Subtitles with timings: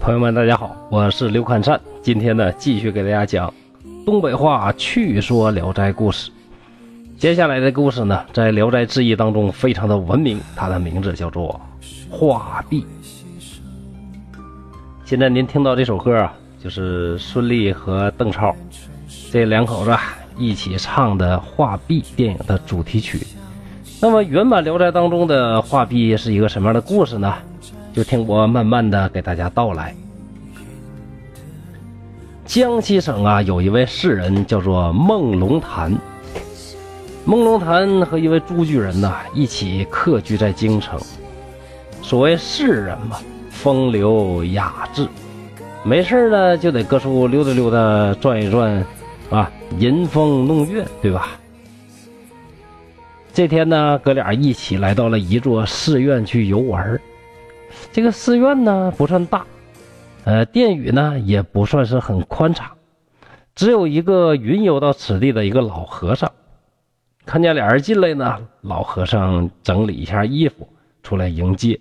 [0.00, 1.80] 朋友们，大家好，我是刘侃善。
[2.02, 3.54] 今天呢，继续给大家讲
[4.04, 6.30] 东北话去说《聊斋》故事。
[7.16, 11.60] 接下来的故事呢，在《聊斋志异》当中非常的闻名，它的名字叫做
[12.10, 12.82] 《画壁》。
[15.04, 18.52] 现在您听到这首歌啊，就是孙俪和邓超
[19.30, 19.96] 这两口子
[20.36, 23.24] 一起唱的《画壁》电影的主题曲。
[24.04, 27.32] 那么原版《聊斋》当中的《画壁》是一个什么样的故事呢？
[27.94, 29.94] 就听我慢慢的给大家道来。
[32.44, 35.96] 江西省啊，有一位士人叫做孟龙潭。
[37.24, 40.98] 孟龙潭和一位朱巨人呐，一起客居在京城。
[42.02, 43.18] 所谓士人嘛，
[43.50, 45.06] 风流雅致，
[45.84, 48.84] 没事呢就得各处溜达溜达，转一转，
[49.30, 51.28] 啊，吟风弄月，对吧？
[53.34, 57.00] 这天呢，哥俩一起来到了一座寺院去游玩。
[57.90, 59.46] 这个寺院呢不算大，
[60.24, 62.70] 呃，殿宇呢也不算是很宽敞，
[63.54, 66.30] 只有一个云游到此地的一个老和尚。
[67.24, 70.68] 看见俩人进来呢，老和尚整理一下衣服
[71.02, 71.80] 出来迎接，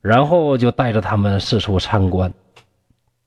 [0.00, 2.32] 然后就带着他们四处参观。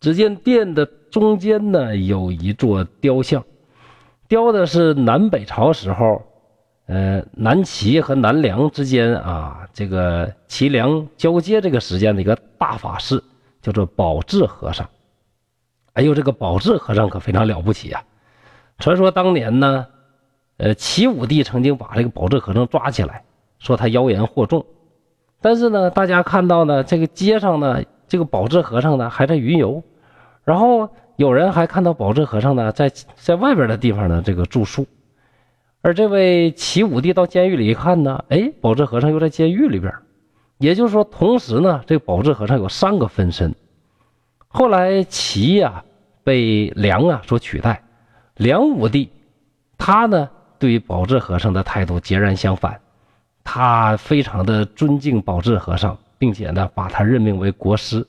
[0.01, 3.41] 只见殿的中间呢有一座雕像，
[4.27, 6.21] 雕的是南北朝时候，
[6.85, 13.23] 呃，南齐和南梁之间啊，这个齐梁交接这个时间的一个大法师，
[13.61, 14.87] 叫做宝智和尚。
[15.93, 18.03] 哎呦，这个宝智和尚可非常了不起啊！
[18.79, 19.87] 传说当年呢。
[20.57, 23.23] 呃，齐武帝曾经把这个宝智和尚抓起来，
[23.57, 24.63] 说他妖言惑众。
[25.41, 29.83] 但是呢，大家看到呢，这个街上呢，这个宝智和尚呢还在云游，
[30.43, 34.85] 然后有人还看到宝智和尚呢在在外边的地方呢这个住宿。
[35.83, 39.93] 而这位齐武帝到监狱里一看呢，哎，宝智和尚又在监狱里边。
[40.57, 43.53] 也就是说，同时呢，这个宝智和尚有三个分身。
[44.47, 45.83] 后来齐呀
[46.23, 47.83] 被梁啊所取代，
[48.37, 49.09] 梁武帝
[49.77, 50.29] 他呢。
[50.57, 52.79] 对于宝智和尚的态度截然相反，
[53.43, 58.07] 他非常的尊敬宝智和尚，并且呢把他任命为国师。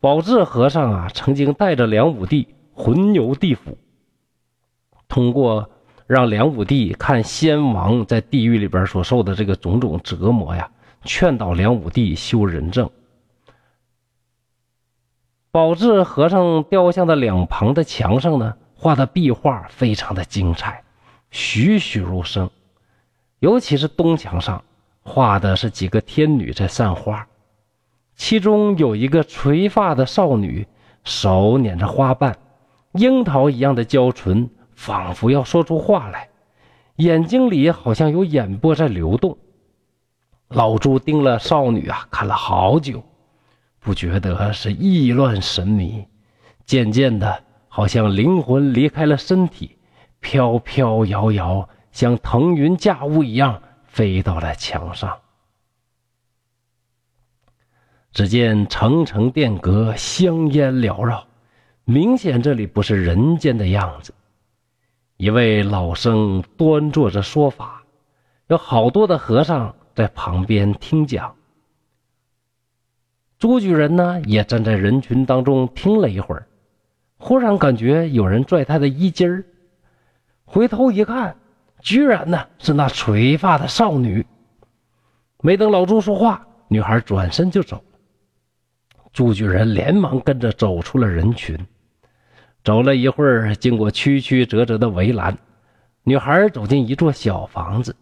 [0.00, 3.76] 宝智和尚啊，曾经带着梁武帝魂游地府，
[5.06, 5.68] 通过
[6.12, 10.70] 让梁武帝看先王在地狱里边所受的这个种种折磨呀，
[11.04, 12.90] 劝导梁武帝修仁政。
[15.50, 20.84] 宝智和尚雕像的两旁的墙上呢，画的壁画非常的精彩。
[21.30, 22.50] 栩栩如生，
[23.38, 24.62] 尤其是东墙上
[25.02, 27.26] 画的是几个天女在散花，
[28.16, 30.66] 其中有一个垂发的少女，
[31.04, 32.36] 手捻着花瓣，
[32.92, 34.50] 樱桃一样的娇唇，
[34.82, 36.28] 仿佛要说出话来，
[36.96, 39.38] 眼睛里好像有眼波在流动。
[40.48, 43.00] 老朱盯了少女啊，看了好久，
[43.78, 46.04] 不觉得是意乱神迷，
[46.66, 49.78] 渐渐的，好像灵魂离开了身体。
[50.18, 55.16] 飘飘摇摇，像腾云驾雾一样飞到了墙上。
[58.12, 61.24] 只见层层殿阁，香烟缭绕，
[61.84, 64.12] 明显这里不是人间的样子。
[65.22, 67.84] 一位老僧端坐着说法，
[68.48, 71.36] 有好多的和尚在旁边听讲。
[73.38, 76.48] 朱举人呢，也站在人群当中听了一会儿，
[77.18, 79.44] 忽然感觉有人拽他的衣襟儿。
[80.44, 81.36] 回头一看，
[81.78, 84.26] 居然呢是那垂发的少女。
[85.40, 87.98] 没等老朱说话，女孩转身就走了。
[89.12, 91.56] 朱举人连忙跟着走出了人群。
[92.64, 95.36] 走了一会儿，经过曲曲折折的围栏，
[96.04, 97.96] 女孩走进一座小房子。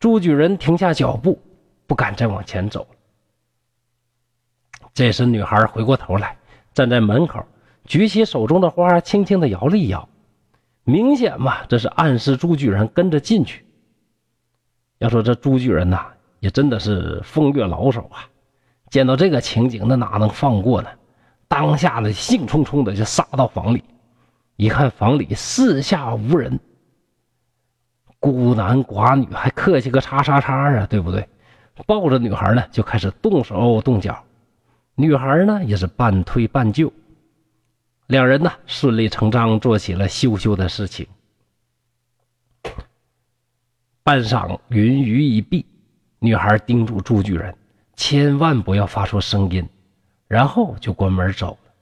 [0.00, 1.40] 朱举人停下脚步，
[1.86, 2.86] 不敢再往前走。
[4.92, 6.36] 这时，女孩回过头来，
[6.74, 7.44] 站在门口，
[7.84, 10.08] 举起手中的花，轻轻的摇了一摇。
[10.82, 13.64] 明显嘛，这是暗示朱举人跟着进去。
[14.98, 16.06] 要说这朱举人呐，
[16.40, 18.26] 也真的是风月老手啊，
[18.90, 20.88] 见到这个情景，那哪能放过呢？
[21.48, 23.84] 当下呢，兴冲冲的就杀到房里，
[24.56, 26.58] 一看房里四下无人，
[28.18, 31.28] 孤男寡女，还客气个叉叉叉啊，对不对？
[31.86, 34.24] 抱着女孩呢，就开始动手动脚，
[34.94, 36.92] 女孩呢也是半推半就。
[38.06, 41.06] 两人呢，顺理成章做起了羞羞的事情。
[44.02, 45.66] 半晌，云雨已毕，
[46.20, 47.54] 女孩叮嘱朱巨人，
[47.94, 49.68] 千万不要发出声音，
[50.28, 51.72] 然后就关门走了。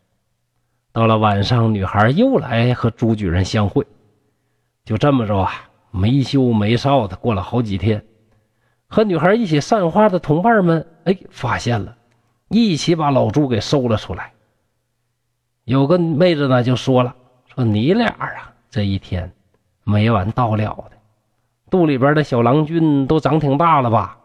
[0.92, 3.86] 到了晚上，女孩又来和朱举人相会，
[4.84, 5.50] 就这么着啊，
[5.90, 8.04] 没羞没臊的过了好几天。
[8.86, 11.96] 和女孩一起散花的同伴们，哎，发现了，
[12.48, 14.32] 一起把老朱给收了出来。
[15.64, 17.16] 有个妹子呢就说了
[17.52, 19.32] ：“说你俩啊，这一天
[19.82, 20.92] 没完到了的，
[21.70, 24.18] 肚里边的小郎君都长挺大了吧？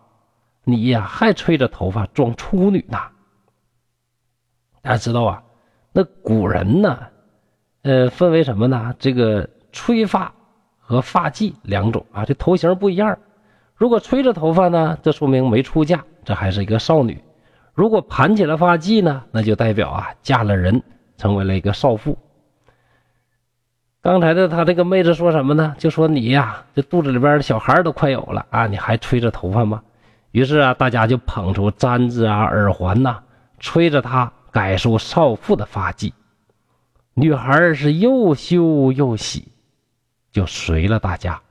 [0.65, 2.99] 你呀还吹着头发装处女呢。”
[4.89, 5.43] 大家知道啊，
[5.93, 6.97] 那古人呢，
[7.83, 8.95] 呃，分为什么呢？
[8.97, 10.33] 这个吹发
[10.79, 13.15] 和发髻两种啊，这头型不一样。
[13.75, 17.13] 如果吹着头发呢，这说明没出嫁，这还是一个少女；
[17.75, 20.81] 如果盘起了发髻呢，那就代表啊嫁了人，
[21.17, 22.17] 成为了一个少妇。
[24.01, 25.75] 刚才的他这个妹子说什么呢？
[25.77, 29.83] 就说你呀，这肚子里边的小孩都快有了啊，你还吹着头发吗？
[30.31, 33.19] 于是啊，大家就捧出簪子啊、耳环呐，
[33.59, 36.11] 吹着它改束少妇的发髻。
[37.13, 39.47] 女孩是又羞又喜，
[40.33, 41.41] 就随了大家。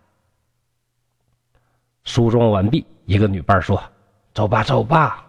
[2.05, 3.83] 梳妆完毕，一个女伴说
[4.35, 5.25] ：“走吧，走吧，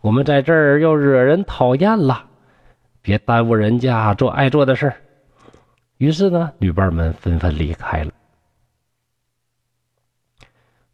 [0.00, 2.24] 我们在这儿要惹人讨厌了，
[3.00, 4.92] 别耽误人家做爱做的事
[5.98, 8.10] 于是呢，女伴们纷纷离开了。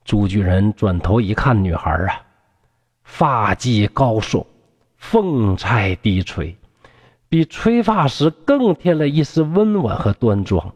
[0.05, 2.21] 朱巨人转头一看，女孩啊，
[3.05, 4.45] 发髻高耸，
[5.09, 6.57] 凤钗低垂，
[7.29, 10.75] 比吹发时更添了一丝温婉和端庄。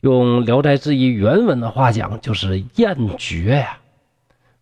[0.00, 3.78] 用《聊斋志异》原文的话讲，就是艳绝呀，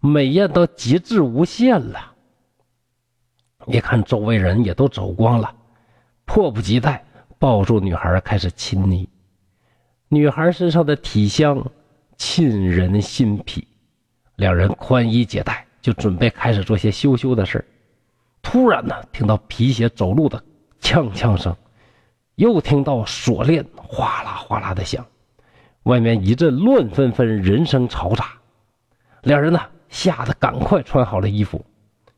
[0.00, 2.14] 美艳到极致无限了。
[3.66, 5.54] 一看周围人也都走光了，
[6.24, 7.04] 迫不及待
[7.38, 9.08] 抱住女孩开始亲昵。
[10.08, 11.64] 女孩身上的体香
[12.18, 13.68] 沁人心脾，
[14.34, 17.64] 两人宽衣解带，就准备开始做些羞羞的事
[18.44, 20.40] 突然呢，听到皮鞋走路的
[20.80, 21.56] 锵锵声，
[22.36, 25.04] 又听到锁链哗啦哗啦的响。
[25.84, 28.34] 外面一阵乱纷纷，人声嘈杂，
[29.22, 31.64] 两人呢吓得赶快穿好了衣服，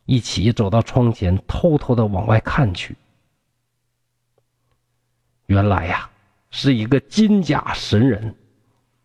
[0.04, 2.94] 一起走到窗前，偷偷的往外看去。
[5.46, 6.10] 原来呀，
[6.50, 8.34] 是一个金甲神人，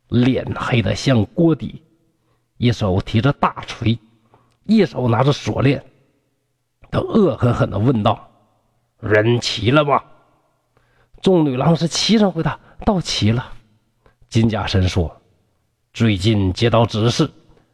[0.09, 1.81] 脸黑的像锅底，
[2.57, 3.97] 一手提着大锤，
[4.65, 5.83] 一手拿着锁链，
[6.91, 8.29] 他恶狠狠的问道
[8.99, 10.03] ：“人齐了吗？”
[11.21, 13.53] 众女郎是齐声回答：“到齐了。”
[14.27, 15.21] 金甲神说
[15.93, 17.29] ：“最近接到指示，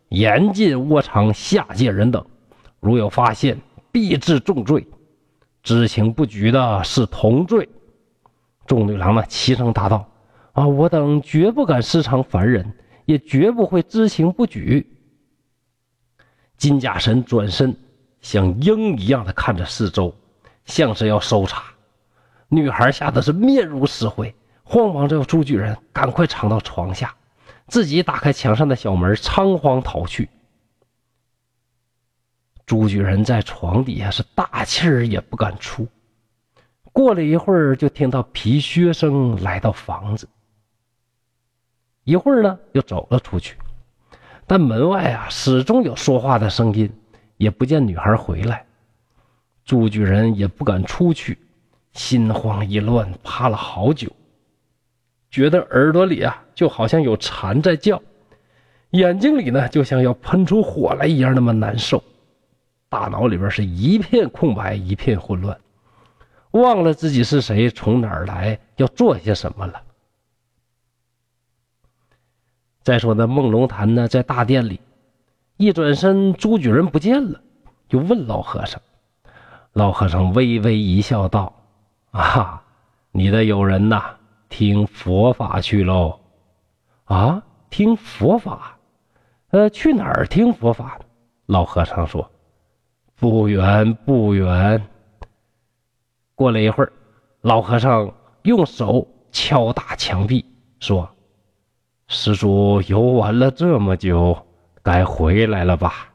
[0.10, 2.26] 严禁窝藏下界人等，
[2.80, 3.60] 如有发现，
[3.92, 4.88] 必治重罪。
[5.64, 7.68] 知情不举的是同罪。”
[8.68, 10.10] 众女郎呢齐声答道
[10.54, 12.74] ：“啊，我等绝不敢私藏凡人，
[13.06, 14.86] 也绝不会知情不举。”
[16.58, 17.76] 金甲神转身，
[18.22, 20.14] 像鹰一样的看着四周，
[20.66, 21.64] 像是要搜查。
[22.50, 24.34] 女孩吓得是面如死灰。
[24.64, 27.16] 慌忙叫，朱举人赶快藏到床下，
[27.68, 30.30] 自己打开墙上的小门，仓皇逃去。
[32.66, 35.88] 朱举人在床底下是大气儿也不敢出。
[36.92, 40.28] 过了一会儿，就听到皮靴声来到房子。
[42.04, 43.56] 一会儿呢，又走了出去，
[44.46, 46.94] 但门外啊始终有说话的声音，
[47.38, 48.66] 也不见女孩回来。
[49.64, 51.38] 朱巨人也不敢出去，
[51.94, 54.12] 心慌意乱，趴了好久。
[55.30, 58.02] 觉得耳朵里啊，就好像有蝉在叫，
[58.92, 62.02] 眼睛里呢，就像要喷出火来一样，那么难受。
[62.90, 65.60] 大脑里边是一片空白，一片混乱，
[66.52, 69.84] 忘了自己是谁，从哪儿来，要做些什么了。
[72.84, 74.80] 再说那梦龙潭呢，在大殿里，
[75.58, 77.42] 一转身，朱举人不见了，
[77.90, 78.82] 就问老和尚。
[79.74, 81.54] 老和尚微微一笑，道
[82.12, 82.64] ：“啊，
[83.12, 84.14] 你的友人呐。”
[84.50, 86.22] 听佛法去喽，
[87.04, 88.78] 啊，听佛法，
[89.50, 90.98] 呃，去哪儿听佛法？
[91.48, 92.32] 老和尚说
[93.20, 94.82] ：“不远不远。”
[96.34, 96.94] 过了一会儿，
[97.42, 98.10] 老和尚
[98.44, 100.46] 用手敲打墙壁，
[100.80, 101.10] 说
[102.08, 104.47] ：“施主游玩了这么久，
[104.88, 106.08] 该回来了吧？”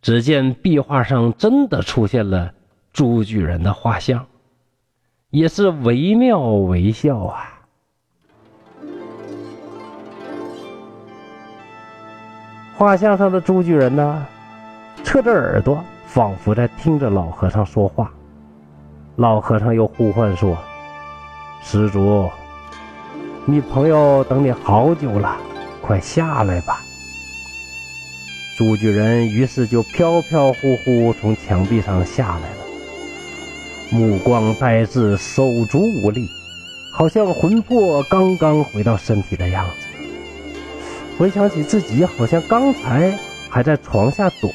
[0.00, 2.54] 只见壁画上真的出现了
[2.90, 4.24] 朱巨人的画像。
[5.28, 7.60] 也是惟妙惟肖啊！
[12.76, 14.26] 画像上的朱巨人呢，
[15.02, 18.12] 侧着耳朵，仿佛在听着老和尚说话。
[19.16, 20.56] 老和尚又呼唤说
[21.62, 22.30] ：“施主，
[23.44, 25.36] 你朋友等你好久了，
[25.84, 26.82] 快下来吧。”
[28.56, 32.56] 朱巨人于是就飘飘忽忽从墙壁上下来了。
[33.90, 36.26] 目光呆滞，手足无力，
[36.92, 39.86] 好像魂魄刚刚回到身体的样子。
[41.18, 43.18] 回想起自己好像刚才
[43.50, 44.50] 还在床下躲，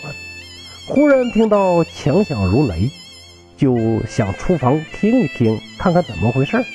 [0.88, 2.90] 忽然听到强响如雷，
[3.56, 6.66] 就想出房听一听，看看怎么回事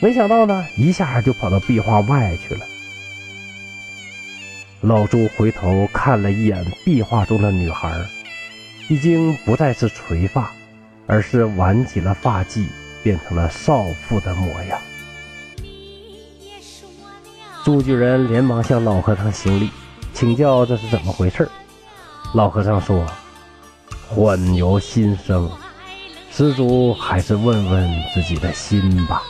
[0.00, 2.60] 没想到呢，一下就跑到壁画外去了。
[4.82, 7.98] 老朱回头看了一眼壁画中的女孩，
[8.88, 10.52] 已经不再是垂发，
[11.06, 12.66] 而是挽起了发髻，
[13.02, 14.78] 变成了少妇的模样。
[17.64, 19.70] 朱巨人连忙向老和尚行礼，
[20.12, 21.48] 请教这是怎么回事。
[22.34, 23.04] 老和尚说
[24.06, 25.50] ：“患有心生，
[26.30, 29.22] 施主还是问问自己的心吧。”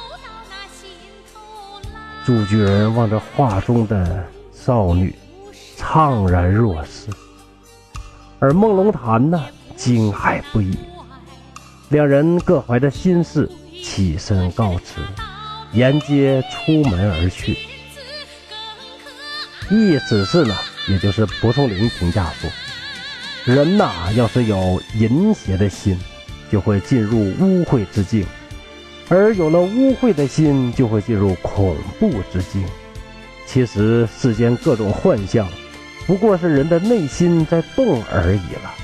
[2.26, 5.14] 朱巨人望着画中的少女，
[5.76, 7.08] 怅然若失，
[8.38, 9.42] 而梦龙潭呢，
[9.76, 10.76] 惊骇不已。
[11.90, 13.48] 两人各怀着心事，
[13.84, 15.00] 起身告辞，
[15.72, 17.56] 沿街出门而去。
[19.70, 20.54] 意思是呢，
[20.88, 22.50] 也就是蒲松龄评价说：
[23.44, 25.98] 人呐，要是有淫邪的心，
[26.50, 28.24] 就会进入污秽之境；
[29.08, 32.64] 而有了污秽的心，就会进入恐怖之境。
[33.46, 35.48] 其实世间各种幻象，
[36.06, 38.74] 不过是人的内心在动而已了。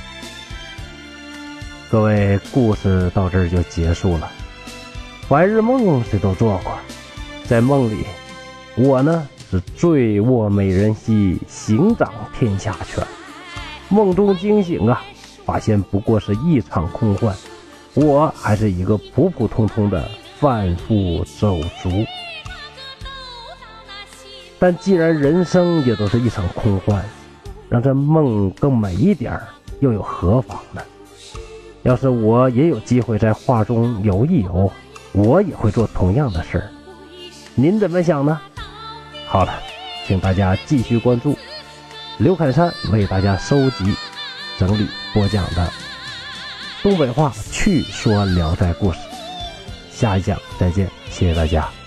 [1.90, 4.30] 各位，故事到这儿就结束了。
[5.28, 6.72] 白日梦谁都做过，
[7.46, 8.04] 在梦里，
[8.76, 9.28] 我呢。
[9.50, 13.06] 是醉卧美人膝，行掌天下权。
[13.90, 15.02] 梦中惊醒啊，
[15.44, 17.36] 发现不过是一场空幻，
[17.92, 20.08] 我还是一个普普通通的
[20.40, 21.90] 贩夫走卒。
[24.62, 27.02] 但既然人生也都是一场空幻，
[27.68, 29.36] 让这梦更美一点
[29.80, 30.80] 又有何妨呢？
[31.82, 34.70] 要是我也有机会在画中游一游，
[35.10, 36.70] 我也会做同样的事儿。
[37.56, 38.40] 您怎么想呢？
[39.26, 39.52] 好了，
[40.06, 41.36] 请大家继续关注
[42.18, 43.96] 刘凯山为大家收集、
[44.60, 45.68] 整理、播讲的
[46.84, 49.00] 东北话趣说聊斋故事。
[49.90, 51.81] 下一讲再见，谢谢大家。